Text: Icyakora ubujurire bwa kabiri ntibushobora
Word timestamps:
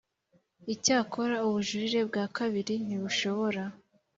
Icyakora 0.73 1.35
ubujurire 1.47 1.99
bwa 2.09 2.25
kabiri 2.37 2.73
ntibushobora 2.85 3.63